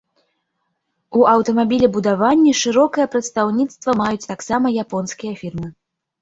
[1.19, 5.67] У аўтамабілебудаванні шырокае прадстаўніцтва маюць таксама японскія фірмы.